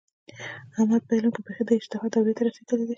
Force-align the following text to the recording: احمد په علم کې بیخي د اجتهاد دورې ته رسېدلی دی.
احمد 0.77 1.01
په 1.07 1.13
علم 1.17 1.31
کې 1.35 1.41
بیخي 1.45 1.63
د 1.65 1.71
اجتهاد 1.77 2.09
دورې 2.13 2.33
ته 2.37 2.41
رسېدلی 2.47 2.83
دی. 2.85 2.89